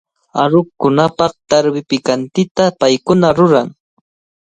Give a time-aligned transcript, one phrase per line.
[0.43, 3.67] Aruqkunapaq tarwi pikantita paykuna ruran.